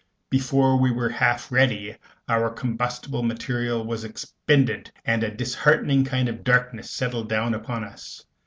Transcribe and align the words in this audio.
Before 0.31 0.77
we 0.79 0.89
were 0.89 1.09
half 1.09 1.51
ready, 1.51 1.95
our 2.27 2.49
combustible 2.49 3.21
material 3.21 3.85
was 3.85 4.03
expended, 4.03 4.91
and 5.05 5.23
a 5.23 5.29
disheartening 5.29 6.05
kind 6.05 6.27
of 6.27 6.43
darkness 6.43 6.89
settled 6.89 7.29
down 7.29 7.53
upon 7.53 7.83
us. 7.83 8.25